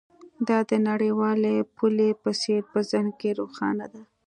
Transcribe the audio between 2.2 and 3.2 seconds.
په څیر په ذهن